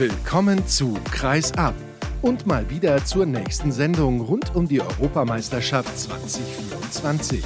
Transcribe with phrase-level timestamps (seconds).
[0.00, 1.74] Willkommen zu Kreis ab
[2.22, 7.44] und mal wieder zur nächsten Sendung rund um die Europameisterschaft 2024.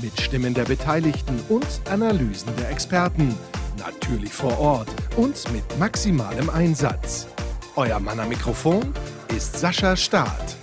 [0.00, 3.34] Mit Stimmen der Beteiligten und Analysen der Experten.
[3.76, 7.26] Natürlich vor Ort und mit maximalem Einsatz.
[7.76, 8.94] Euer Mann am Mikrofon
[9.28, 10.56] ist Sascha Staat.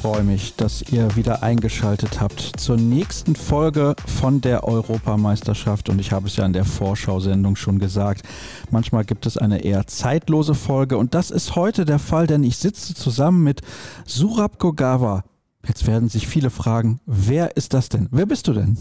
[0.00, 5.90] Freue mich, dass ihr wieder eingeschaltet habt zur nächsten Folge von der Europameisterschaft.
[5.90, 8.22] Und ich habe es ja in der Vorschau-Sendung schon gesagt.
[8.70, 10.96] Manchmal gibt es eine eher zeitlose Folge.
[10.96, 13.60] Und das ist heute der Fall, denn ich sitze zusammen mit
[14.06, 15.22] Surab Gogawa.
[15.68, 18.08] Jetzt werden sich viele fragen, wer ist das denn?
[18.10, 18.78] Wer bist du denn?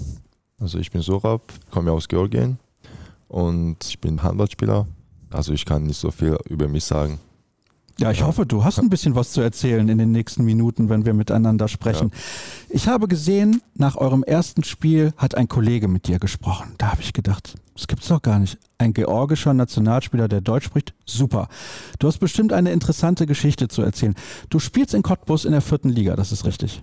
[0.58, 2.60] Also ich bin Surab, komme aus Georgien
[3.28, 4.88] und ich bin Handballspieler.
[5.32, 7.20] Also ich kann nicht so viel über mich sagen.
[8.00, 11.06] Ja, ich hoffe, du hast ein bisschen was zu erzählen in den nächsten Minuten, wenn
[11.06, 12.12] wir miteinander sprechen.
[12.14, 12.20] Ja.
[12.70, 16.76] Ich habe gesehen, nach eurem ersten Spiel hat ein Kollege mit dir gesprochen.
[16.78, 18.58] Da habe ich gedacht, das gibt's doch gar nicht.
[18.78, 21.50] Ein georgischer Nationalspieler, der Deutsch spricht, super.
[22.00, 24.16] Du hast bestimmt eine interessante Geschichte zu erzählen.
[24.50, 26.82] Du spielst in Cottbus in der vierten Liga, das ist richtig.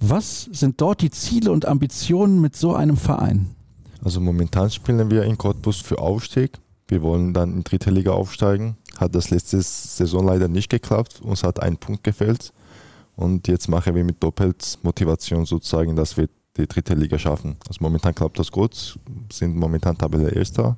[0.00, 3.54] Was sind dort die Ziele und Ambitionen mit so einem Verein?
[4.02, 6.52] Also momentan spielen wir in Cottbus für Aufstieg.
[6.88, 8.76] Wir wollen dann in dritte Liga aufsteigen.
[8.96, 11.20] Hat das letzte Saison leider nicht geklappt.
[11.20, 12.52] Uns hat ein Punkt gefehlt.
[13.16, 17.56] Und jetzt machen wir mit doppelt Motivation sozusagen, dass wir die dritte Liga schaffen.
[17.66, 18.98] Also momentan klappt das gut,
[19.32, 20.76] sind momentan Tabelle Erster.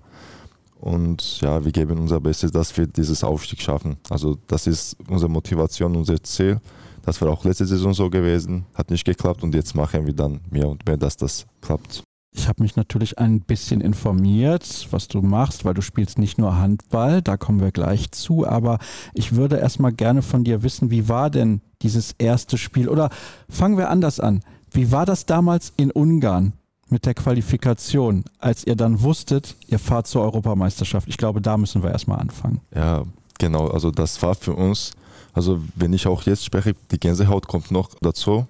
[0.80, 3.96] Und ja, wir geben unser Bestes, dass wir dieses Aufstieg schaffen.
[4.10, 6.60] Also das ist unsere Motivation, unser Ziel.
[7.04, 10.40] Das war auch letzte Saison so gewesen, hat nicht geklappt und jetzt machen wir dann
[10.50, 12.04] mehr und mehr, dass das klappt.
[12.38, 16.56] Ich habe mich natürlich ein bisschen informiert, was du machst, weil du spielst nicht nur
[16.56, 18.78] Handball, da kommen wir gleich zu, aber
[19.12, 22.88] ich würde erstmal gerne von dir wissen, wie war denn dieses erste Spiel?
[22.88, 23.10] Oder
[23.48, 24.42] fangen wir anders an.
[24.70, 26.52] Wie war das damals in Ungarn
[26.88, 31.08] mit der Qualifikation, als ihr dann wusstet, ihr fahrt zur Europameisterschaft?
[31.08, 32.60] Ich glaube, da müssen wir erstmal anfangen.
[32.72, 33.02] Ja,
[33.38, 33.66] genau.
[33.66, 34.92] Also das war für uns,
[35.32, 38.46] also wenn ich auch jetzt spreche, die Gänsehaut kommt noch dazu,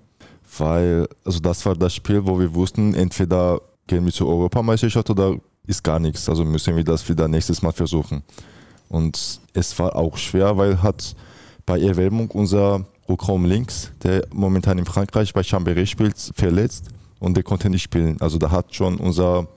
[0.59, 5.37] weil also das war das Spiel, wo wir wussten, entweder gehen wir zur Europameisterschaft oder
[5.67, 6.29] ist gar nichts.
[6.29, 8.23] Also müssen wir das wieder nächstes Mal versuchen.
[8.89, 11.17] Und es war auch schwer, weil hat
[11.67, 16.89] bei Erwärmung unser Rückraum links, der momentan in Frankreich bei Chambéry spielt, verletzt
[17.19, 18.21] und der konnte nicht spielen.
[18.21, 19.49] Also da hat schon unser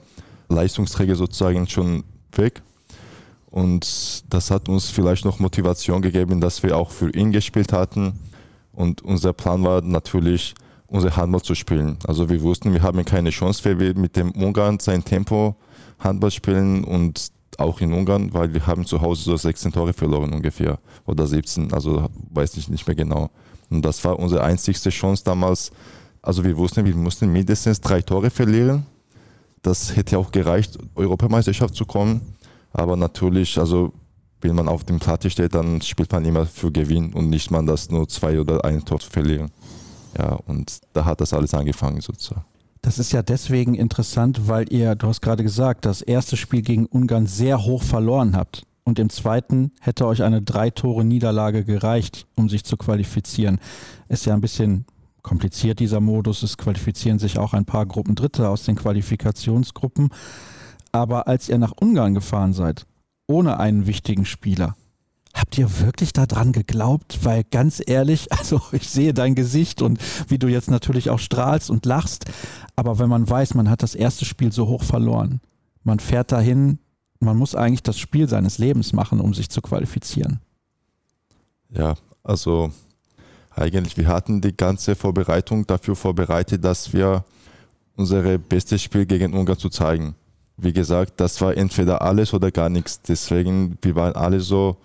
[0.48, 2.62] Leistungsträger sozusagen schon weg.
[3.50, 8.18] Und das hat uns vielleicht noch Motivation gegeben, dass wir auch für ihn gespielt hatten.
[8.72, 10.54] Und unser Plan war natürlich,
[10.92, 11.96] unser Handball zu spielen.
[12.06, 15.56] Also wir wussten, wir haben keine Chance, weil wir mit dem Ungarn sein Tempo
[15.98, 20.32] Handball spielen und auch in Ungarn, weil wir haben zu Hause so 16 Tore verloren
[20.32, 23.30] ungefähr oder 17, also weiß ich nicht mehr genau.
[23.70, 25.70] Und das war unsere einzigste Chance damals.
[26.20, 28.84] Also wir wussten, wir mussten mindestens drei Tore verlieren.
[29.62, 32.20] Das hätte auch gereicht, Europameisterschaft zu kommen.
[32.72, 33.92] Aber natürlich, also
[34.42, 37.66] wenn man auf dem Platte steht, dann spielt man immer für Gewinn und nicht man
[37.66, 39.50] das nur zwei oder ein Tor zu verlieren.
[40.18, 42.44] Ja, und da hat das alles angefangen sozusagen.
[42.82, 46.86] Das ist ja deswegen interessant, weil ihr, du hast gerade gesagt, das erste Spiel gegen
[46.86, 48.64] Ungarn sehr hoch verloren habt.
[48.84, 53.60] Und im zweiten hätte euch eine Drei-Tore-Niederlage gereicht, um sich zu qualifizieren.
[54.08, 54.84] Ist ja ein bisschen
[55.22, 56.42] kompliziert, dieser Modus.
[56.42, 60.08] Es qualifizieren sich auch ein paar Gruppen Dritte aus den Qualifikationsgruppen.
[60.90, 62.86] Aber als ihr nach Ungarn gefahren seid,
[63.28, 64.74] ohne einen wichtigen Spieler,
[65.34, 67.20] Habt ihr wirklich daran geglaubt?
[67.22, 69.98] Weil ganz ehrlich, also ich sehe dein Gesicht und
[70.28, 72.26] wie du jetzt natürlich auch strahlst und lachst.
[72.76, 75.40] Aber wenn man weiß, man hat das erste Spiel so hoch verloren,
[75.84, 76.78] man fährt dahin,
[77.18, 80.40] man muss eigentlich das Spiel seines Lebens machen, um sich zu qualifizieren.
[81.70, 82.72] Ja, also
[83.50, 87.24] eigentlich, wir hatten die ganze Vorbereitung dafür vorbereitet, dass wir
[87.96, 90.14] unser bestes Spiel gegen Ungarn zu zeigen.
[90.56, 93.00] Wie gesagt, das war entweder alles oder gar nichts.
[93.02, 94.76] Deswegen, wir waren alle so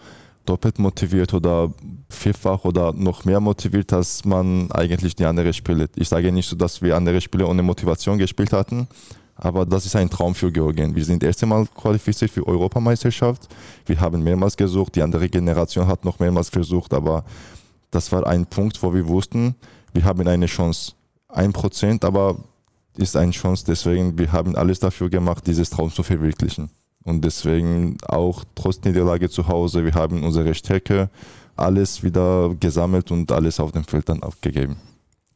[0.47, 1.71] doppelt motiviert oder
[2.09, 5.89] vierfach oder noch mehr motiviert, als man eigentlich die anderen Spiele.
[5.95, 8.87] Ich sage nicht so, dass wir andere Spiele ohne Motivation gespielt hatten,
[9.35, 10.95] aber das ist ein Traum für Georgien.
[10.95, 13.47] Wir sind das erste Mal qualifiziert für Europameisterschaft.
[13.85, 17.23] Wir haben mehrmals gesucht, die andere Generation hat noch mehrmals versucht, aber
[17.91, 19.55] das war ein Punkt, wo wir wussten,
[19.93, 20.93] wir haben eine Chance.
[21.29, 22.37] Ein Prozent, aber
[22.97, 23.63] ist eine Chance.
[23.67, 26.69] Deswegen, wir haben alles dafür gemacht, dieses Traum zu verwirklichen.
[27.07, 31.09] Und deswegen auch trotz Niederlage zu Hause, wir haben unsere Stärke,
[31.55, 34.75] alles wieder gesammelt und alles auf dem Feld dann abgegeben.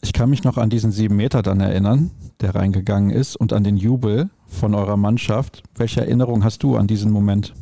[0.01, 3.63] Ich kann mich noch an diesen sieben Meter dann erinnern, der reingegangen ist und an
[3.63, 5.63] den Jubel von eurer Mannschaft.
[5.75, 7.53] Welche Erinnerung hast du an diesen Moment?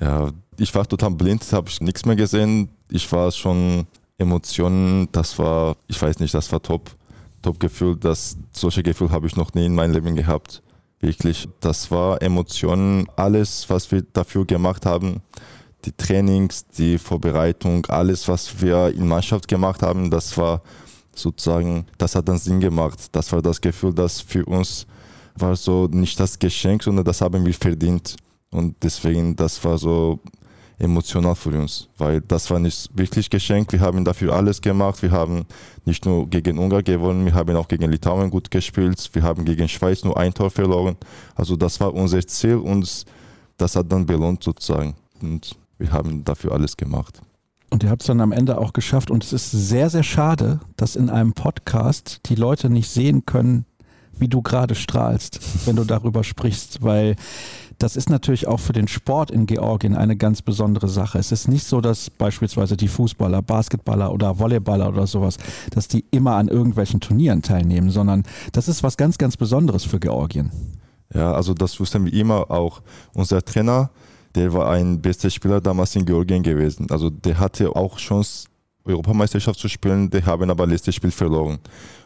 [0.00, 2.70] Ja, ich war total blind, habe ich nichts mehr gesehen.
[2.90, 6.90] Ich war schon Emotionen, das war, ich weiß nicht, das war top,
[7.42, 7.96] top Gefühl.
[7.96, 10.62] Das, solche Gefühl habe ich noch nie in meinem Leben gehabt
[11.02, 15.20] Wirklich, das war Emotionen, alles, was wir dafür gemacht haben,
[15.84, 20.62] die Trainings, die Vorbereitung, alles, was wir in Mannschaft gemacht haben, das war
[21.12, 23.00] sozusagen, das hat dann Sinn gemacht.
[23.10, 24.86] Das war das Gefühl, das für uns
[25.34, 28.16] war so nicht das Geschenk, sondern das haben wir verdient.
[28.52, 30.20] Und deswegen, das war so
[30.78, 33.72] emotional für uns, weil das war nicht wirklich Geschenk.
[33.72, 35.02] Wir haben dafür alles gemacht.
[35.02, 35.44] Wir haben
[35.84, 39.10] nicht nur gegen Ungarn gewonnen, wir haben auch gegen Litauen gut gespielt.
[39.12, 40.96] Wir haben gegen Schweiz nur ein Tor verloren.
[41.34, 43.04] Also das war unser Ziel und
[43.58, 44.94] das hat dann belohnt sozusagen.
[45.20, 47.20] Und wir haben dafür alles gemacht.
[47.70, 49.10] Und ihr habt es dann am Ende auch geschafft.
[49.10, 53.64] Und es ist sehr, sehr schade, dass in einem Podcast die Leute nicht sehen können,
[54.18, 57.16] wie du gerade strahlst, wenn du darüber sprichst, weil
[57.82, 61.18] das ist natürlich auch für den Sport in Georgien eine ganz besondere Sache.
[61.18, 65.36] Es ist nicht so, dass beispielsweise die Fußballer, Basketballer oder Volleyballer oder sowas,
[65.70, 69.98] dass die immer an irgendwelchen Turnieren teilnehmen, sondern das ist was ganz, ganz Besonderes für
[69.98, 70.52] Georgien.
[71.12, 72.82] Ja, also das wussten wir immer auch.
[73.14, 73.90] Unser Trainer,
[74.34, 76.86] der war ein bester Spieler damals in Georgien gewesen.
[76.90, 78.46] Also der hatte auch Chance,
[78.84, 81.58] Europameisterschaft zu spielen, die haben aber letztes Spiel verloren.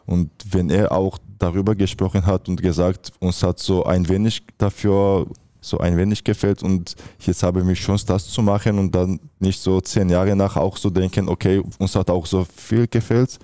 [0.07, 5.27] Und wenn er auch darüber gesprochen hat und gesagt, uns hat so ein wenig dafür
[5.67, 9.21] so ein wenig gefällt und jetzt habe ich mich Chance, das zu machen und dann
[9.39, 13.39] nicht so zehn Jahre nach auch so denken, okay, uns hat auch so viel gefällt.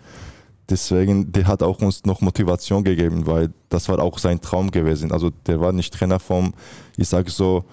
[0.70, 5.10] Deswegen, der hat auch uns noch Motivation gegeben, weil das war auch sein Traum gewesen.
[5.12, 6.54] Also der war nicht Trainer vom,
[6.96, 7.64] ich sage so,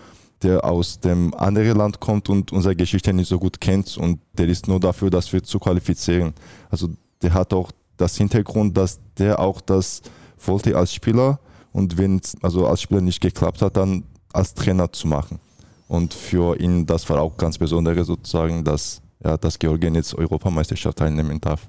[0.42, 4.48] der aus dem anderen Land kommt und unsere Geschichte nicht so gut kennt und der
[4.48, 6.34] ist nur dafür, dass wir zu qualifizieren.
[6.70, 6.90] Also
[7.22, 10.02] der hat auch das Hintergrund, dass der auch das
[10.44, 11.40] wollte als Spieler
[11.72, 14.04] und wenn es also als Spieler nicht geklappt hat, dann
[14.34, 15.40] als Trainer zu machen.
[15.88, 20.98] Und für ihn, das war auch ganz besonders sozusagen, dass, ja, dass Georgien jetzt Europameisterschaft
[21.00, 21.68] teilnehmen darf.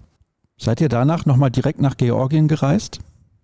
[0.58, 3.00] Seid ihr danach nochmal direkt nach Georgien gereist?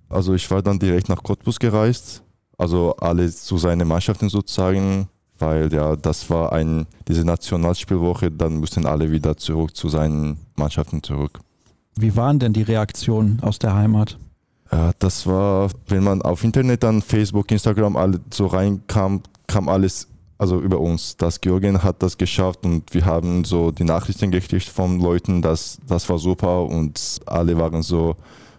[0.09, 2.23] Also ich war dann direkt nach Cottbus gereist,
[2.59, 5.09] also alle zu seinen Mannschaften sozusagen,
[5.39, 11.03] weil ja, das war ein, diese Nationalspielwoche, dann mussten alle wieder zurück zu seinen Mannschaften
[11.03, 11.41] zurück.
[11.97, 14.19] Wie waren denn die Reaktionen aus der Heimat?
[14.73, 20.09] Ja, das war, wenn man auf Internet dann Facebook, Instagram alle so reinkam, kam alles
[20.39, 21.17] also über uns.
[21.17, 25.79] Das Georgien hat das geschafft und wir haben so die Nachrichten gekriegt von Leuten, dass
[25.87, 28.17] das war super und alle waren so,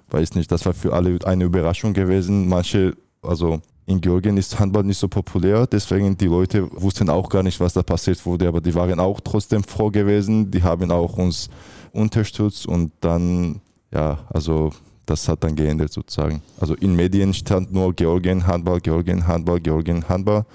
[0.09, 2.47] weiß nicht, das war für alle eine Überraschung gewesen.
[2.47, 7.43] Manche, also in Georgien ist Handball nicht so populär, deswegen die Leute wussten auch gar
[7.43, 10.51] nicht, was da passiert wurde, aber die waren auch trotzdem froh gewesen.
[10.51, 11.49] Die haben auch uns
[11.93, 13.61] unterstützt und dann,
[13.93, 14.71] ja, also
[15.07, 16.41] das hat dann geändert sozusagen.
[16.59, 20.45] Also in Medien stand nur Georgien Handball, Georgien Handball, Georgien Handball,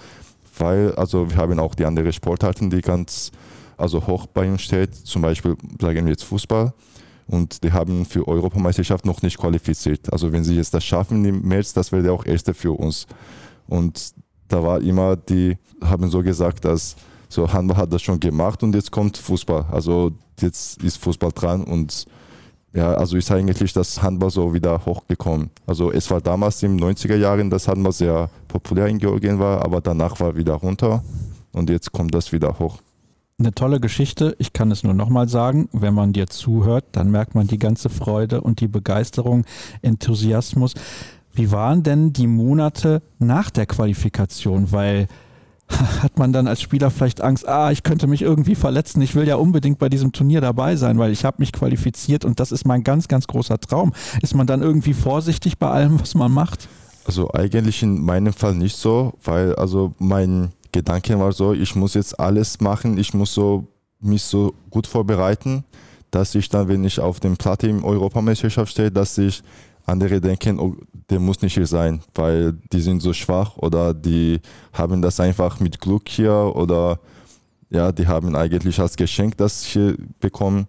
[0.59, 3.33] weil also wir haben auch die anderen Sportarten, die ganz
[3.77, 6.73] also hoch bei uns steht, zum Beispiel sagen wir jetzt Fußball
[7.27, 10.13] und die haben für Europameisterschaft noch nicht qualifiziert.
[10.13, 13.07] Also wenn sie jetzt das schaffen im März, das wäre auch erste für uns.
[13.67, 14.13] Und
[14.49, 16.95] da war immer, die haben so gesagt, dass
[17.31, 19.65] so Handball hat das schon gemacht und jetzt kommt Fußball.
[19.71, 22.05] Also jetzt ist Fußball dran und
[22.75, 25.51] ja, also ist eigentlich das Handball so wieder hochgekommen.
[25.67, 29.63] Also es war damals in den 90er Jahren, dass Handball sehr populär in Georgien war,
[29.65, 31.03] aber danach war wieder runter
[31.53, 32.79] und jetzt kommt das wieder hoch.
[33.39, 34.37] Eine tolle Geschichte.
[34.39, 35.69] Ich kann es nur nochmal sagen.
[35.73, 39.45] Wenn man dir zuhört, dann merkt man die ganze Freude und die Begeisterung,
[39.83, 40.75] Enthusiasmus.
[41.35, 44.71] Wie waren denn die Monate nach der Qualifikation?
[44.71, 45.09] Weil
[46.03, 49.27] hat man dann als Spieler vielleicht Angst, ah, ich könnte mich irgendwie verletzen, ich will
[49.27, 52.67] ja unbedingt bei diesem Turnier dabei sein, weil ich habe mich qualifiziert und das ist
[52.67, 53.93] mein ganz, ganz großer Traum.
[54.23, 56.69] Ist man dann irgendwie vorsichtig bei allem, was man macht?
[57.05, 61.95] Also eigentlich in meinem Fall nicht so, weil also mein Gedanke war so, ich muss
[61.95, 63.67] jetzt alles machen, ich muss so
[64.01, 65.65] mich so gut vorbereiten,
[66.11, 69.43] dass ich dann, wenn ich auf dem Platte im Europameisterschaft stehe, dass ich
[69.87, 70.77] andere denken, oh,
[71.11, 74.41] der muss nicht hier sein, weil die sind so schwach oder die
[74.73, 76.99] haben das einfach mit Glück hier oder
[77.71, 80.67] ja, die haben eigentlich als Geschenk das hier bekommen.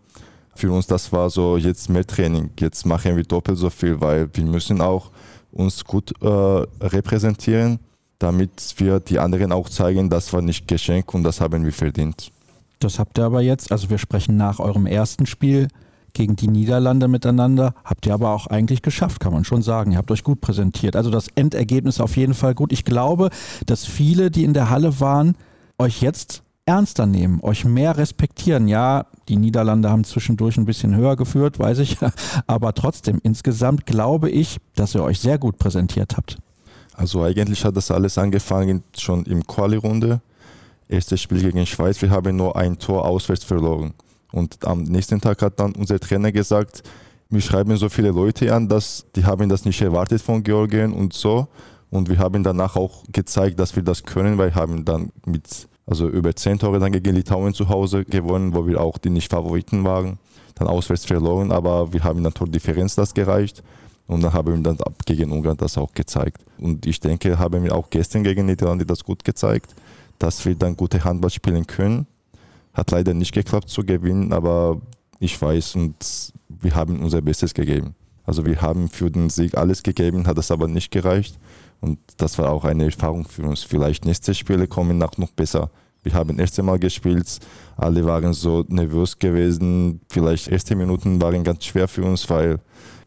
[0.56, 2.52] Für uns das war so jetzt mehr Training.
[2.60, 5.12] Jetzt machen wir doppelt so viel, weil wir müssen auch
[5.52, 7.80] uns gut äh, repräsentieren,
[8.20, 12.32] damit wir die anderen auch zeigen, das war nicht Geschenk und das haben wir verdient.
[12.80, 15.68] Das habt ihr aber jetzt, also wir sprechen nach eurem ersten Spiel
[16.14, 17.74] gegen die Niederlande miteinander.
[17.84, 19.92] Habt ihr aber auch eigentlich geschafft, kann man schon sagen.
[19.92, 20.96] Ihr habt euch gut präsentiert.
[20.96, 22.72] Also das Endergebnis auf jeden Fall gut.
[22.72, 23.30] Ich glaube,
[23.66, 25.36] dass viele, die in der Halle waren,
[25.78, 28.68] euch jetzt ernster nehmen, euch mehr respektieren.
[28.68, 31.98] Ja, die Niederlande haben zwischendurch ein bisschen höher geführt, weiß ich.
[32.48, 36.38] Aber trotzdem, insgesamt glaube ich, dass ihr euch sehr gut präsentiert habt.
[36.96, 40.22] Also eigentlich hat das alles angefangen schon im Quali-Runde.
[40.88, 42.02] Erstes Spiel gegen Schweiz.
[42.02, 43.94] Wir haben nur ein Tor auswärts verloren.
[44.34, 46.82] Und am nächsten Tag hat dann unser Trainer gesagt,
[47.30, 51.14] wir schreiben so viele Leute an, dass die haben das nicht erwartet von Georgien und
[51.14, 51.48] so.
[51.92, 55.68] Und wir haben danach auch gezeigt, dass wir das können, weil wir haben dann mit
[55.86, 59.84] also über 10 Tore dann gegen Litauen zu Hause gewonnen, wo wir auch die Nicht-Favoriten
[59.84, 60.18] waren.
[60.56, 63.62] Dann auswärts verloren, aber wir haben dann Tordifferenz das gereicht.
[64.08, 66.44] Und dann haben wir dann gegen Ungarn das auch gezeigt.
[66.58, 69.76] Und ich denke, haben wir auch gestern gegen Niederlande das gut gezeigt,
[70.18, 72.08] dass wir dann gute Handball spielen können.
[72.74, 74.82] Hat leider nicht geklappt zu gewinnen, aber
[75.20, 77.96] ich weiß und wir haben unser Bestes gegeben.
[78.26, 81.38] Also wir haben für den Sieg alles gegeben, hat das aber nicht gereicht.
[81.82, 83.64] Und das war auch eine Erfahrung für uns.
[83.64, 85.70] Vielleicht nächste Spiele kommen noch, noch besser.
[86.04, 87.40] Wir haben das erste Mal gespielt,
[87.78, 90.02] alle waren so nervös gewesen.
[90.10, 92.60] Vielleicht erste Minuten waren ganz schwer für uns, weil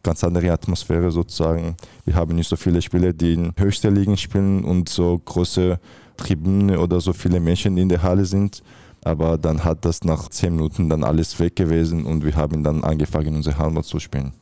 [0.02, 1.76] ganz andere Atmosphäre sozusagen.
[2.04, 5.78] Wir haben nicht so viele Spieler, die in höchster Ligen spielen und so große
[6.16, 8.62] Tribüne oder so viele Menschen in der Halle sind.
[9.06, 12.82] Aber dann hat das nach zehn Minuten dann alles weg gewesen und wir haben dann
[12.82, 14.32] angefangen, unsere Handball zu spielen.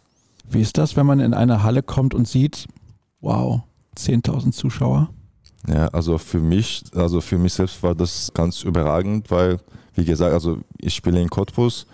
[0.49, 2.66] Wie ist das, wenn man in eine Halle kommt und sieht,
[3.21, 3.61] wow,
[3.99, 5.11] 10.000 Zuschauer?
[5.68, 9.59] Ja, also für mich, also für mich selbst war das ganz überragend, weil,
[9.97, 11.87] wie gesagt, also ich spiele in Cottbus.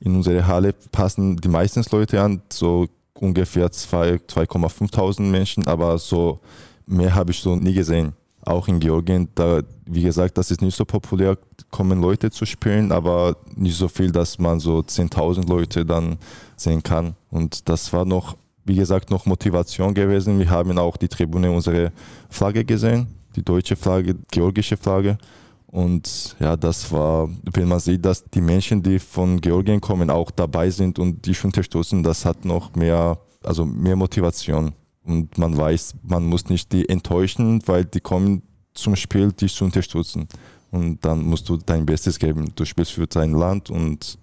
[0.00, 6.40] In unserer Halle passen die meisten Leute an, so ungefähr 2,500 Menschen, aber so
[6.84, 8.14] mehr habe ich so nie gesehen.
[8.48, 11.36] Auch in Georgien, da, wie gesagt, das ist nicht so populär,
[11.70, 16.16] kommen Leute zu spielen, aber nicht so viel, dass man so 10.000 Leute dann
[16.56, 17.14] sehen kann.
[17.30, 20.38] Und das war noch, wie gesagt, noch Motivation gewesen.
[20.38, 21.92] Wir haben auch die Tribüne unsere
[22.30, 25.18] Flagge gesehen, die deutsche Flagge, georgische Flagge.
[25.66, 30.30] Und ja, das war, wenn man sieht, dass die Menschen, die von Georgien kommen, auch
[30.30, 34.72] dabei sind und dich unterstützen, das hat noch mehr, also mehr Motivation.
[35.08, 38.42] Und man weiß, man muss nicht die enttäuschen, weil die kommen
[38.74, 40.28] zum Spiel, dich zu unterstützen.
[40.70, 42.52] Und dann musst du dein Bestes geben.
[42.54, 44.18] Du spielst für dein Land und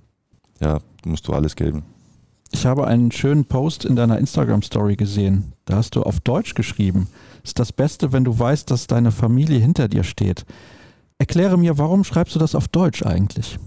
[0.61, 1.83] ja, musst du alles geben.
[2.51, 5.53] Ich habe einen schönen Post in deiner Instagram-Story gesehen.
[5.65, 7.07] Da hast du auf Deutsch geschrieben.
[7.43, 10.45] Ist das Beste, wenn du weißt, dass deine Familie hinter dir steht.
[11.17, 13.57] Erkläre mir, warum schreibst du das auf Deutsch eigentlich?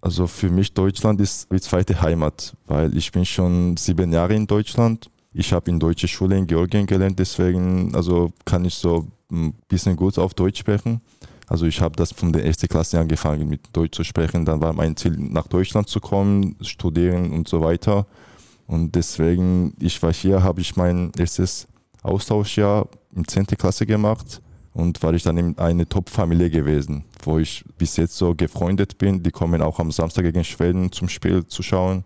[0.00, 4.46] Also für mich Deutschland ist wie zweite Heimat, weil ich bin schon sieben Jahre in
[4.46, 5.10] Deutschland.
[5.32, 9.96] Ich habe in deutsche Schule in Georgien gelernt, deswegen also kann ich so ein bisschen
[9.96, 11.00] gut auf Deutsch sprechen.
[11.46, 14.44] Also ich habe das von der ersten Klasse angefangen mit Deutsch zu sprechen.
[14.44, 18.06] Dann war mein Ziel nach Deutschland zu kommen, studieren und so weiter.
[18.66, 21.66] Und deswegen, ich war hier, habe ich mein erstes
[22.02, 23.46] Austauschjahr in 10.
[23.46, 24.42] Klasse gemacht
[24.74, 29.22] und war ich dann in eine Top-Familie gewesen, wo ich bis jetzt so gefreundet bin.
[29.22, 32.04] Die kommen auch am Samstag gegen Schweden zum Spiel zu schauen.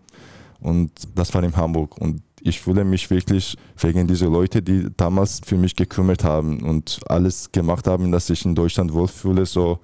[0.61, 1.97] Und das war in Hamburg.
[1.97, 6.99] Und ich fühle mich wirklich wegen dieser Leute, die damals für mich gekümmert haben und
[7.07, 9.45] alles gemacht haben, dass ich in Deutschland wohlfühle.
[9.45, 9.79] So,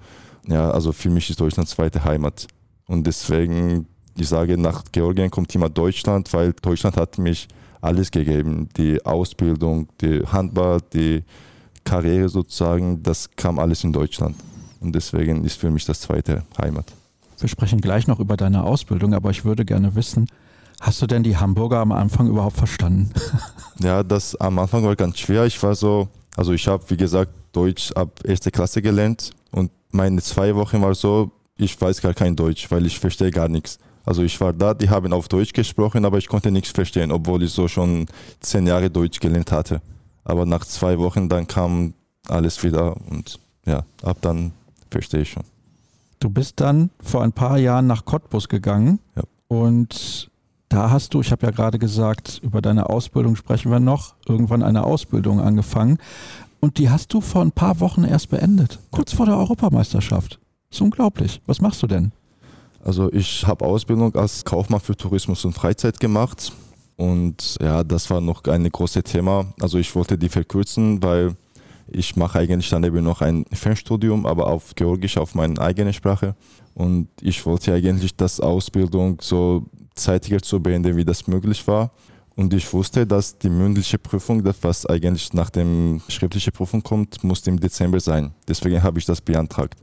[0.46, 2.46] ja, also für mich ist Deutschland zweite Heimat.
[2.86, 3.86] Und deswegen,
[4.16, 7.48] ich sage, nach Georgien kommt immer Deutschland, weil Deutschland hat mich
[7.80, 8.68] alles gegeben.
[8.76, 11.24] Die Ausbildung, die Handball, die
[11.84, 14.36] Karriere sozusagen, das kam alles in Deutschland.
[14.80, 16.92] Und deswegen ist für mich das zweite Heimat.
[17.38, 20.26] Wir sprechen gleich noch über deine Ausbildung, aber ich würde gerne wissen,
[20.80, 23.10] hast du denn die Hamburger am Anfang überhaupt verstanden?
[23.80, 25.44] ja, das am Anfang war ganz schwer.
[25.44, 30.22] Ich war so, also ich habe, wie gesagt, Deutsch ab erste Klasse gelernt und meine
[30.22, 33.78] zwei Wochen war so, ich weiß gar kein Deutsch, weil ich verstehe gar nichts.
[34.04, 37.42] Also ich war da, die haben auf Deutsch gesprochen, aber ich konnte nichts verstehen, obwohl
[37.42, 38.06] ich so schon
[38.40, 39.82] zehn Jahre Deutsch gelernt hatte.
[40.24, 41.92] Aber nach zwei Wochen dann kam
[42.28, 44.52] alles wieder und ja, ab dann
[44.90, 45.44] verstehe ich schon.
[46.18, 49.22] Du bist dann vor ein paar Jahren nach Cottbus gegangen ja.
[49.48, 50.29] und
[50.70, 54.62] da hast du, ich habe ja gerade gesagt, über deine Ausbildung sprechen wir noch, irgendwann
[54.62, 55.98] eine Ausbildung angefangen
[56.60, 60.38] und die hast du vor ein paar Wochen erst beendet, kurz vor der Europameisterschaft.
[60.70, 61.42] Das ist unglaublich.
[61.46, 62.12] Was machst du denn?
[62.84, 66.52] Also ich habe Ausbildung als Kaufmann für Tourismus und Freizeit gemacht
[66.96, 69.52] und ja, das war noch ein großes Thema.
[69.60, 71.34] Also ich wollte die verkürzen, weil
[71.88, 76.36] ich mache eigentlich daneben noch ein Fernstudium, aber auf Georgisch, auf meine eigene Sprache.
[76.74, 81.90] Und ich wollte eigentlich das Ausbildung so zeitiger zu beenden, wie das möglich war.
[82.36, 87.22] Und ich wusste, dass die mündliche Prüfung, das was eigentlich nach dem schriftlichen Prüfung kommt,
[87.22, 88.32] muss im Dezember sein.
[88.48, 89.78] Deswegen habe ich das beantragt.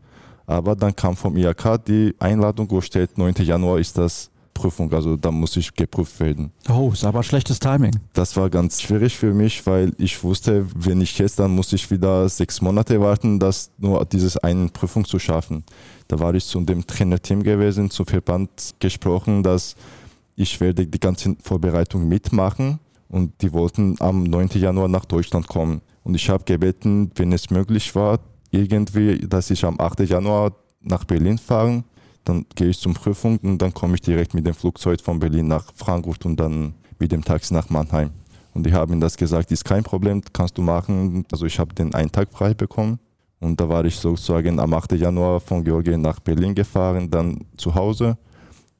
[0.48, 3.36] Aber dann kam vom IHK die Einladung, wo steht, 9.
[3.44, 6.52] Januar ist das Prüfung, also da muss ich geprüft werden.
[6.68, 7.92] Oh, ist aber schlechtes Timing.
[8.14, 11.92] Das war ganz schwierig für mich, weil ich wusste, wenn ich jetzt, dann muss ich
[11.92, 15.64] wieder sechs Monate warten, das nur dieses eine Prüfung zu schaffen.
[16.08, 18.50] Da war ich zu dem Trainerteam gewesen, zu Verband
[18.80, 19.76] gesprochen, dass
[20.38, 22.79] ich werde die ganze Vorbereitung mitmachen
[23.10, 24.51] und die wollten am 9.
[24.53, 25.82] Januar nach Deutschland kommen.
[26.03, 28.20] Und ich habe gebeten, wenn es möglich war,
[28.51, 30.00] irgendwie, dass ich am 8.
[30.01, 31.84] Januar nach Berlin fahre
[32.27, 35.48] dann gehe ich zum Prüfung und dann komme ich direkt mit dem Flugzeug von Berlin
[35.48, 38.12] nach Frankfurt und dann mit dem Taxi nach Mannheim.
[38.53, 41.25] Und die haben das gesagt, ist kein Problem, kannst du machen.
[41.32, 43.00] Also ich habe den einen Tag frei bekommen.
[43.39, 44.94] Und da war ich sozusagen am 8.
[44.94, 48.17] Januar von Georgien nach Berlin gefahren, dann zu Hause,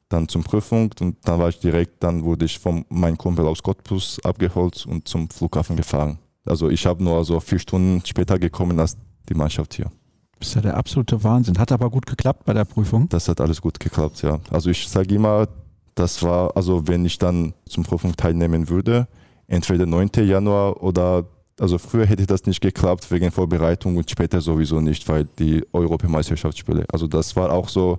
[0.08, 3.62] dann zum Prüfung und dann war ich direkt, dann wurde ich von meinem Kumpel aus
[3.62, 6.18] Cottbus abgeholt und zum Flughafen gefahren.
[6.46, 8.96] Also ich habe nur so vier Stunden später gekommen als
[9.28, 9.90] die Mannschaft hier.
[10.38, 11.58] Das ist ja der absolute Wahnsinn.
[11.58, 13.08] Hat aber gut geklappt bei der Prüfung?
[13.08, 14.38] Das hat alles gut geklappt, ja.
[14.50, 15.48] Also ich sage immer,
[15.94, 19.08] das war, also wenn ich dann zum Prüfung teilnehmen würde,
[19.48, 20.10] entweder 9.
[20.24, 21.24] Januar oder,
[21.58, 26.86] also früher hätte das nicht geklappt wegen Vorbereitung und später sowieso nicht, weil die Europameisterschaftsspiele.
[26.92, 27.98] Also das war auch so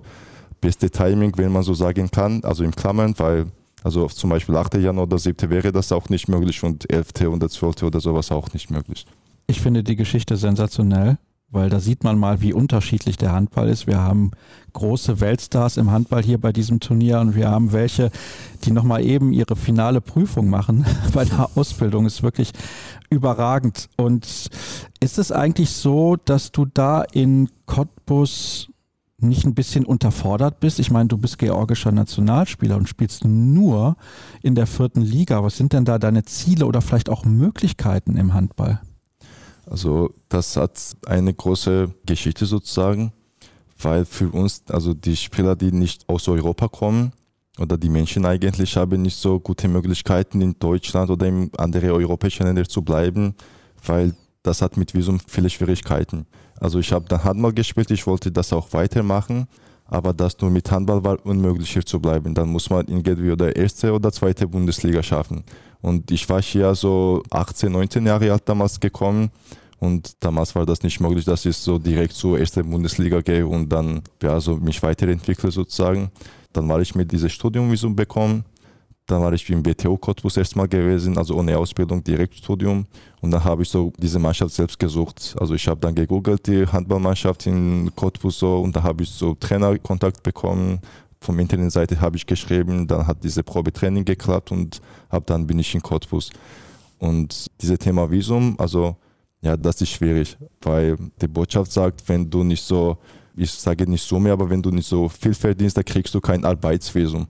[0.60, 3.46] beste Timing, wenn man so sagen kann, also im Klammern, weil
[3.82, 4.74] also zum Beispiel 8.
[4.74, 5.48] Januar oder 7.
[5.48, 7.28] wäre das auch nicht möglich und 11.
[7.28, 7.82] oder 12.
[7.84, 9.06] oder sowas auch nicht möglich.
[9.46, 11.16] Ich finde die Geschichte sensationell
[11.50, 13.86] weil da sieht man mal, wie unterschiedlich der Handball ist.
[13.86, 14.30] Wir haben
[14.72, 18.10] große Weltstars im Handball hier bei diesem Turnier und wir haben welche,
[18.64, 22.06] die nochmal eben ihre finale Prüfung machen bei der Ausbildung.
[22.06, 22.52] Ist wirklich
[23.10, 23.88] überragend.
[23.96, 24.50] Und
[25.00, 28.69] ist es eigentlich so, dass du da in Cottbus
[29.22, 30.78] nicht ein bisschen unterfordert bist?
[30.78, 33.96] Ich meine, du bist georgischer Nationalspieler und spielst nur
[34.42, 35.42] in der vierten Liga.
[35.42, 38.80] Was sind denn da deine Ziele oder vielleicht auch Möglichkeiten im Handball?
[39.66, 43.12] Also das hat eine große Geschichte sozusagen,
[43.80, 47.12] weil für uns, also die Spieler, die nicht aus Europa kommen,
[47.58, 52.46] oder die Menschen eigentlich haben nicht so gute Möglichkeiten in Deutschland oder in anderen europäischen
[52.46, 53.34] Ländern zu bleiben,
[53.84, 56.26] weil das hat mit Visum viele Schwierigkeiten.
[56.58, 59.46] Also ich habe dann Handball gespielt, ich wollte das auch weitermachen,
[59.86, 62.34] aber das nur mit Handball war unmöglich hier zu bleiben.
[62.34, 65.44] Dann muss man irgendwie oder erste oder zweite Bundesliga schaffen.
[65.80, 69.30] Und ich war hier so 18, 19 Jahre alt damals gekommen
[69.80, 73.70] und damals war das nicht möglich, dass ich so direkt zur ersten Bundesliga gehe und
[73.70, 76.10] dann ja, so mich weiterentwickle sozusagen.
[76.52, 78.44] Dann war ich mit diesem Studiumvisum bekommen.
[79.10, 82.86] Dann war ich im BTO Cottbus erstmal gewesen, also ohne Ausbildung, Direktstudium.
[83.20, 85.34] Und dann habe ich so diese Mannschaft selbst gesucht.
[85.40, 89.34] Also ich habe dann gegoogelt, die Handballmannschaft in Cottbus so, und da habe ich so
[89.34, 90.78] Trainerkontakt bekommen.
[91.20, 95.74] Vom Internetseite habe ich geschrieben, dann hat diese Probetraining geklappt und ab dann bin ich
[95.74, 96.30] in Cottbus.
[96.98, 98.96] Und dieses Thema Visum, also
[99.42, 102.96] ja, das ist schwierig, weil die Botschaft sagt, wenn du nicht so,
[103.34, 106.44] ich sage nicht so aber wenn du nicht so viel verdienst, dann kriegst du kein
[106.44, 107.26] Arbeitsvisum.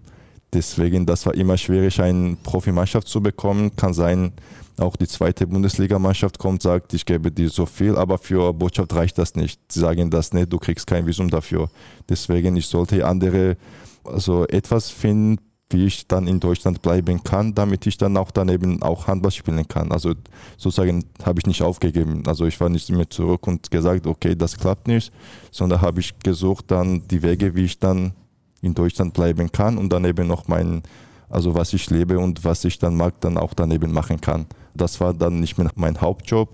[0.53, 3.75] Deswegen, das war immer schwierig, eine Profimannschaft zu bekommen.
[3.77, 4.33] Kann sein,
[4.79, 9.19] auch die zweite Bundesligamannschaft kommt, sagt, ich gebe dir so viel, aber für Botschaft reicht
[9.19, 9.61] das nicht.
[9.71, 11.69] Sie sagen das nicht, du kriegst kein Visum dafür.
[12.09, 13.57] Deswegen, ich sollte andere,
[14.05, 15.39] also etwas finden,
[15.73, 19.69] wie ich dann in Deutschland bleiben kann, damit ich dann auch daneben auch Handball spielen
[19.69, 19.93] kann.
[19.93, 20.15] Also
[20.57, 22.25] sozusagen habe ich nicht aufgegeben.
[22.27, 25.13] Also ich war nicht mehr zurück und gesagt, okay, das klappt nicht,
[25.53, 28.15] sondern habe ich gesucht dann die Wege, wie ich dann
[28.62, 30.83] in Deutschland bleiben kann und daneben noch mein,
[31.29, 34.46] also was ich lebe und was ich dann mag, dann auch daneben machen kann.
[34.75, 36.51] Das war dann nicht mehr mein Hauptjob,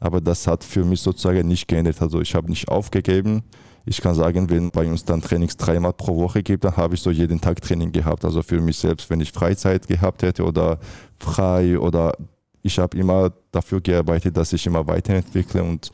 [0.00, 2.00] aber das hat für mich sozusagen nicht geändert.
[2.00, 3.42] Also ich habe nicht aufgegeben
[3.84, 7.00] ich kann sagen, wenn bei uns dann Trainings dreimal pro Woche gibt, dann habe ich
[7.00, 8.24] so jeden Tag Training gehabt.
[8.24, 10.78] Also für mich selbst, wenn ich Freizeit gehabt hätte oder
[11.18, 12.16] frei oder
[12.62, 15.90] ich habe immer dafür gearbeitet, dass ich immer weiterentwickle und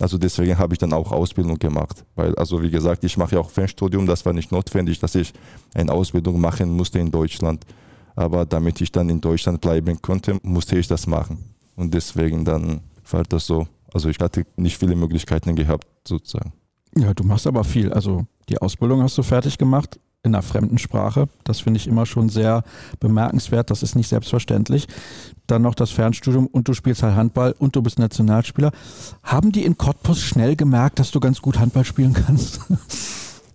[0.00, 2.04] also deswegen habe ich dann auch Ausbildung gemacht.
[2.14, 5.32] Weil, also wie gesagt, ich mache ja auch Fernstudium, das war nicht notwendig, dass ich
[5.74, 7.64] eine Ausbildung machen musste in Deutschland.
[8.16, 11.38] Aber damit ich dann in Deutschland bleiben konnte, musste ich das machen.
[11.76, 12.80] Und deswegen dann
[13.10, 13.66] war das so.
[13.92, 16.52] Also ich hatte nicht viele Möglichkeiten gehabt, sozusagen.
[16.96, 17.92] Ja, du machst aber viel.
[17.92, 21.28] Also die Ausbildung hast du fertig gemacht in einer fremden Sprache.
[21.44, 22.64] Das finde ich immer schon sehr
[22.98, 23.70] bemerkenswert.
[23.70, 24.88] Das ist nicht selbstverständlich.
[25.46, 28.72] Dann noch das Fernstudium und du spielst halt Handball und du bist Nationalspieler.
[29.22, 32.60] Haben die in Cottbus schnell gemerkt, dass du ganz gut Handball spielen kannst?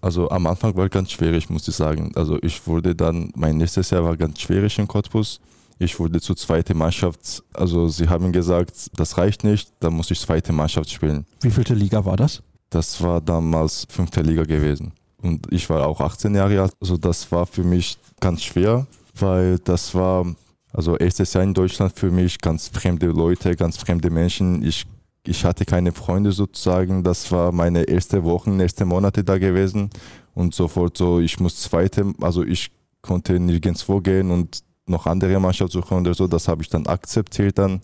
[0.01, 2.13] Also am Anfang war ganz schwierig, muss ich sagen.
[2.15, 5.41] Also ich wurde dann, mein nächstes Jahr war ganz schwierig in Cottbus.
[5.77, 10.19] Ich wurde zur zweiten Mannschaft, also sie haben gesagt, das reicht nicht, da muss ich
[10.19, 11.25] zweite Mannschaft spielen.
[11.41, 12.41] Wie vielte Liga war das?
[12.69, 14.93] Das war damals fünfte Liga gewesen.
[15.21, 16.73] Und ich war auch 18 Jahre alt.
[16.79, 20.25] Also das war für mich ganz schwer, weil das war,
[20.71, 24.63] also erstes Jahr in Deutschland für mich, ganz fremde Leute, ganz fremde Menschen.
[24.63, 24.85] Ich,
[25.25, 27.03] ich hatte keine Freunde sozusagen.
[27.03, 29.89] Das war meine erste Wochen, erste Monate da gewesen.
[30.33, 35.71] Und sofort so, ich muss zweite, also ich konnte nirgends vorgehen und noch andere Mannschaft
[35.71, 36.27] suchen oder so.
[36.27, 37.81] Das habe ich dann akzeptiert dann.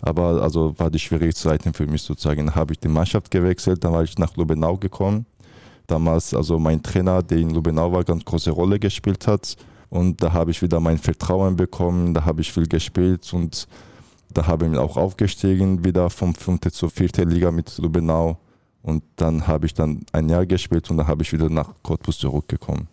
[0.00, 2.46] Aber also war die schwierige Zeit für mich sozusagen.
[2.46, 5.26] Dann habe ich die Mannschaft gewechselt, dann war ich nach Lubenau gekommen.
[5.86, 9.56] Damals, also mein Trainer, der in Lubenau war, ganz große Rolle gespielt hat.
[9.88, 13.68] Und da habe ich wieder mein Vertrauen bekommen, da habe ich viel gespielt und
[14.34, 16.72] da habe ich auch aufgestiegen, wieder vom 5.
[16.72, 17.24] zur 4.
[17.24, 18.38] Liga mit Lubenau.
[18.82, 22.18] Und dann habe ich dann ein Jahr gespielt und dann habe ich wieder nach Cottbus
[22.18, 22.88] zurückgekommen.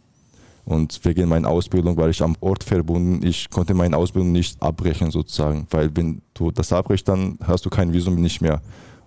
[0.65, 3.25] Und wegen meiner Ausbildung war ich am Ort verbunden.
[3.25, 7.69] Ich konnte meine Ausbildung nicht abbrechen sozusagen, weil wenn du das abbrichst, dann hast du
[7.69, 8.61] kein Visum nicht mehr.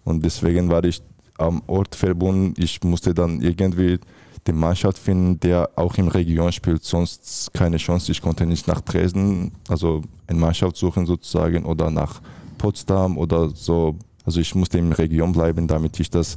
[0.05, 1.03] Und deswegen war ich
[1.39, 2.55] am Ort verbunden.
[2.57, 3.99] Ich musste dann irgendwie
[4.47, 8.13] die Mannschaft finden, der auch im Region spielt, sonst keine Chance.
[8.13, 12.21] Ich konnte nicht nach Dresden, also eine Mannschaft suchen sozusagen oder nach
[12.59, 13.97] Potsdam oder so.
[14.25, 16.37] Also ich musste in der Region bleiben, damit ich das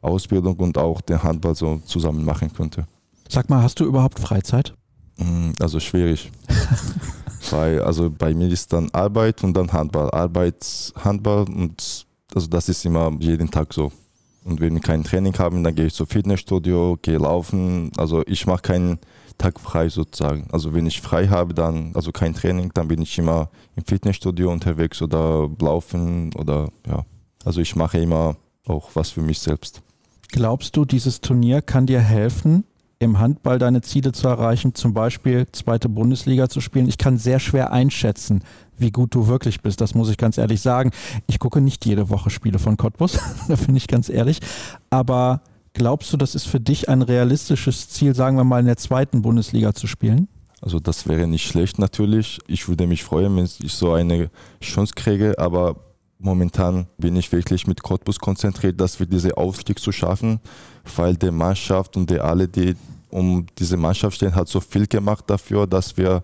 [0.00, 2.86] Ausbildung und auch den Handball so zusammen machen konnte.
[3.28, 4.74] Sag mal, hast du überhaupt Freizeit?
[5.18, 6.30] Mm, also schwierig.
[7.50, 10.10] Weil also bei mir ist dann Arbeit und dann Handball.
[10.10, 13.90] Arbeit, Handball und also das ist immer jeden Tag so.
[14.44, 17.90] Und wenn wir kein Training haben, dann gehe ich zum Fitnessstudio, gehe laufen.
[17.96, 18.98] Also ich mache keinen
[19.36, 20.48] Tag frei sozusagen.
[20.52, 24.50] Also wenn ich frei habe, dann, also kein Training, dann bin ich immer im Fitnessstudio
[24.50, 27.04] unterwegs oder laufen oder ja.
[27.44, 29.82] Also ich mache immer auch was für mich selbst.
[30.28, 32.64] Glaubst du, dieses Turnier kann dir helfen,
[33.00, 36.86] im Handball deine Ziele zu erreichen, zum Beispiel zweite Bundesliga zu spielen?
[36.86, 38.44] Ich kann sehr schwer einschätzen,
[38.76, 39.80] wie gut du wirklich bist.
[39.80, 40.90] Das muss ich ganz ehrlich sagen.
[41.26, 44.40] Ich gucke nicht jede Woche Spiele von Cottbus, da finde ich ganz ehrlich.
[44.90, 45.40] Aber
[45.72, 49.22] glaubst du, das ist für dich ein realistisches Ziel, sagen wir mal in der zweiten
[49.22, 50.28] Bundesliga zu spielen?
[50.60, 52.38] Also das wäre nicht schlecht natürlich.
[52.46, 55.76] Ich würde mich freuen, wenn ich so eine Chance kriege, aber
[56.20, 60.40] momentan bin ich wirklich mit Cottbus konzentriert, dass wir diese Aufstieg zu schaffen,
[60.96, 62.76] weil die Mannschaft und die alle, die
[63.08, 66.22] um diese Mannschaft stehen, hat so viel gemacht dafür, dass wir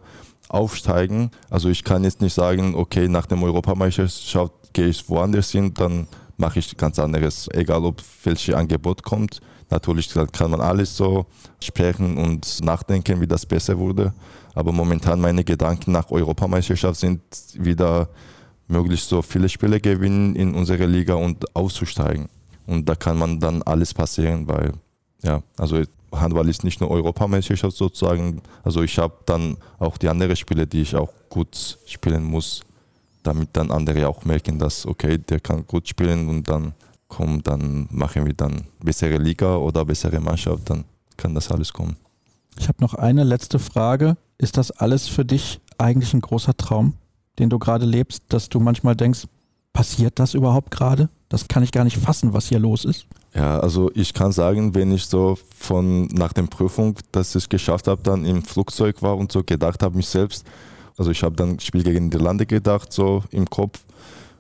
[0.49, 1.31] aufsteigen.
[1.51, 6.07] Also ich kann jetzt nicht sagen, okay, nach der Europameisterschaft gehe ich woanders hin, dann
[6.37, 9.41] mache ich ganz anderes, egal ob welches Angebot kommt.
[9.71, 11.27] Natürlich kann man alles so
[11.61, 14.13] sprechen und nachdenken, wie das besser wurde.
[14.55, 17.21] Aber momentan meine Gedanken nach Europameisterschaft sind
[17.55, 18.09] wieder
[18.69, 22.29] möglichst so viele Spiele gewinnen in unserer Liga und auszusteigen.
[22.67, 24.73] Und da kann man dann alles passieren, weil
[25.23, 28.41] ja, also Handball ist nicht nur Europameisterschaft sozusagen.
[28.63, 32.63] Also ich habe dann auch die anderen Spiele, die ich auch gut spielen muss,
[33.23, 36.75] damit dann andere auch merken, dass okay, der kann gut spielen und dann
[37.09, 40.85] kommen, dann machen wir dann bessere Liga oder bessere Mannschaft, dann
[41.17, 41.97] kann das alles kommen.
[42.59, 44.17] Ich habe noch eine letzte Frage.
[44.39, 46.95] Ist das alles für dich eigentlich ein großer Traum,
[47.39, 49.25] den du gerade lebst, dass du manchmal denkst,
[49.73, 51.09] passiert das überhaupt gerade?
[51.29, 53.07] Das kann ich gar nicht fassen, was hier los ist.
[53.35, 57.87] Ja, also ich kann sagen, wenn ich so von nach der Prüfung, dass ich geschafft
[57.89, 60.47] habe, dann im Flugzeug war und so gedacht habe, mich selbst.
[60.97, 63.81] Also ich habe dann Spiel gegen Niederlande gedacht, so im Kopf.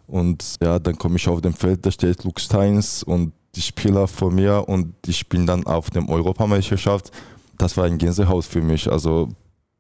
[0.07, 4.07] Und ja, dann komme ich auf dem Feld, da steht Luke Steins und die Spieler
[4.07, 7.11] vor mir und ich bin dann auf dem Europameisterschaft.
[7.59, 8.91] Das war ein Gänsehaut für mich.
[8.91, 9.29] Also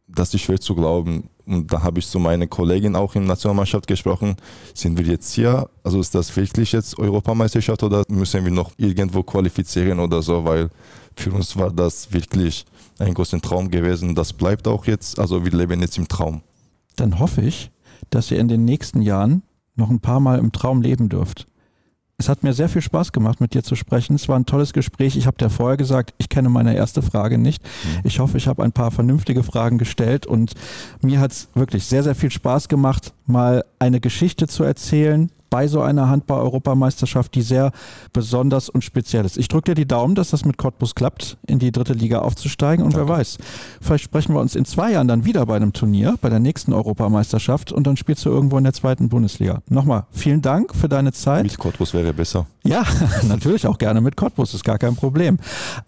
[0.09, 1.29] das ist schwer zu glauben.
[1.47, 4.37] Und da habe ich zu meiner Kollegin auch in der Nationalmannschaft gesprochen.
[4.75, 5.69] Sind wir jetzt hier?
[5.85, 10.45] Also ist das wirklich jetzt Europameisterschaft oder müssen wir noch irgendwo qualifizieren oder so?
[10.45, 10.71] Weil
[11.17, 12.65] für uns war das wirklich
[12.99, 14.15] ein großer Traum gewesen.
[14.15, 15.19] Das bleibt auch jetzt.
[15.19, 16.43] Also wir leben jetzt im Traum.
[16.97, 17.71] Dann hoffe ich,
[18.11, 19.43] dass ihr in den nächsten Jahren
[19.77, 21.47] noch ein paar Mal im Traum leben dürft.
[22.19, 24.17] Es hat mir sehr viel Spaß gemacht, mit dir zu sprechen.
[24.17, 25.17] Es war ein tolles Gespräch.
[25.17, 27.63] Ich habe dir vorher gesagt, ich kenne meine erste Frage nicht.
[27.63, 28.01] Mhm.
[28.05, 30.55] Ich hoffe, ich habe ein paar vernünftige Fragen gestellt und
[31.03, 35.69] mir hat es wirklich sehr, sehr viel Spaß gemacht, mal eine Geschichte zu erzählen, bei
[35.69, 37.73] so einer Handball-Europameisterschaft, die sehr
[38.13, 39.39] besonders und speziell ist.
[39.39, 42.85] Ich drücke dir die Daumen, dass das mit Cottbus klappt, in die dritte Liga aufzusteigen.
[42.85, 43.09] Und Danke.
[43.09, 43.39] wer weiß,
[43.81, 46.73] vielleicht sprechen wir uns in zwei Jahren dann wieder bei einem Turnier, bei der nächsten
[46.73, 49.63] Europameisterschaft und dann spielst du irgendwo in der zweiten Bundesliga.
[49.69, 51.45] Nochmal, vielen Dank für deine Zeit.
[51.45, 52.47] Mit Cottbus wäre besser.
[52.65, 52.85] Ja,
[53.23, 55.39] natürlich auch gerne mit Cottbus, ist gar kein Problem.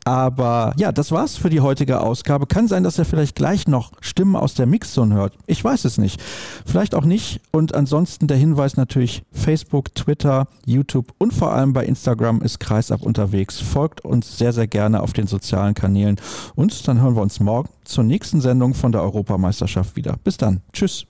[0.04, 2.46] Aber ja, das war's für die heutige Ausgabe.
[2.46, 5.34] Kann sein, dass ihr vielleicht gleich noch Stimmen aus der Mixzone hört.
[5.46, 6.22] Ich weiß es nicht.
[6.64, 7.40] Vielleicht auch nicht.
[7.50, 13.00] Und ansonsten der Hinweis natürlich, Facebook, Twitter, YouTube und vor allem bei Instagram ist Kreisab
[13.00, 13.58] unterwegs.
[13.58, 16.16] Folgt uns sehr, sehr gerne auf den sozialen Kanälen.
[16.54, 20.16] Und dann hören wir uns morgen zur nächsten Sendung von der Europameisterschaft wieder.
[20.22, 20.60] Bis dann.
[20.74, 21.06] Tschüss.